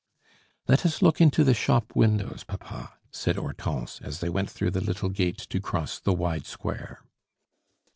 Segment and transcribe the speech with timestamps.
[0.67, 4.81] "Let us look into the shop windows, papa," said Hortense, as they went through the
[4.81, 7.03] little gate to cross the wide square.